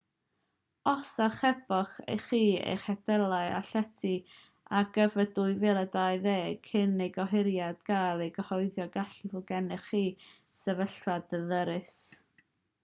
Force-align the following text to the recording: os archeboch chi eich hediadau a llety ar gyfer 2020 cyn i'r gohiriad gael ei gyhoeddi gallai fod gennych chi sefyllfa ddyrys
os 0.91 1.09
archeboch 1.25 1.95
chi 2.27 2.37
eich 2.71 2.85
hediadau 2.91 3.35
a 3.57 3.59
llety 3.71 4.13
ar 4.79 4.87
gyfer 4.95 5.29
2020 5.35 6.33
cyn 6.71 6.97
i'r 7.07 7.11
gohiriad 7.19 7.83
gael 7.91 8.23
ei 8.29 8.33
gyhoeddi 8.39 8.87
gallai 8.97 9.29
fod 9.35 9.47
gennych 9.53 9.85
chi 9.91 10.01
sefyllfa 10.63 11.19
ddyrys 11.35 11.99